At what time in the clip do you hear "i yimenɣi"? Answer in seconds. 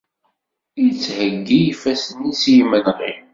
2.51-3.13